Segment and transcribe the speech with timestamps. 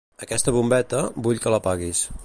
[0.25, 2.03] Aquesta bombeta, vull que l'apaguis.